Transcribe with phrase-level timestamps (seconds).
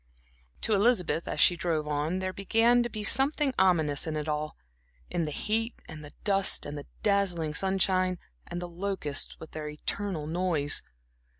[0.61, 4.57] To Elizabeth, as she drove on, there began to be something ominous in it all;
[5.11, 8.17] in the heat and the dust and the dazzling sunshine
[8.47, 10.81] and the locusts with their eternal noise.